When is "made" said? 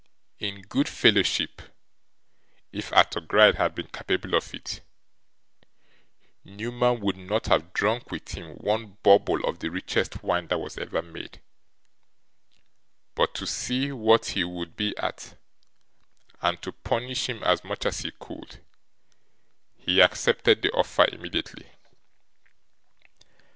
11.03-11.39